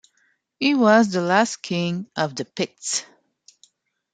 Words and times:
He 0.59 0.73
was 0.73 1.09
the 1.11 1.21
last 1.21 1.57
king 1.57 2.09
of 2.15 2.35
the 2.35 2.43
Picts. 2.43 3.05